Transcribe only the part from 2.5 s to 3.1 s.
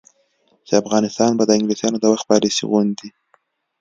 غوندې،